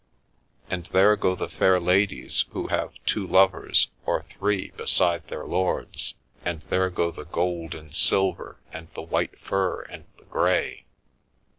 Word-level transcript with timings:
And 0.67 0.87
there 0.93 1.15
go 1.15 1.35
the 1.35 1.47
fair 1.47 1.79
ladies 1.79 2.45
who 2.53 2.69
have 2.69 2.93
two 3.05 3.27
lovers 3.27 3.89
or 4.03 4.23
three 4.23 4.71
beside 4.75 5.27
their 5.27 5.45
lords, 5.45 6.15
and 6.43 6.61
there 6.71 6.89
go 6.89 7.11
the 7.11 7.25
gold 7.25 7.75
and 7.75 7.93
silver 7.93 8.57
and 8.73 8.87
the 8.95 9.03
white 9.03 9.37
fur 9.37 9.81
and 9.83 10.05
the 10.17 10.25
grey.' 10.25 10.85